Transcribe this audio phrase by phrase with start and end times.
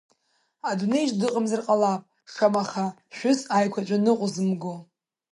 [0.69, 2.01] Адунеи аҿы дыҟамзар ҟалап
[2.33, 4.73] шамаха шәыс аиқәаҵәа ныҟәзымго.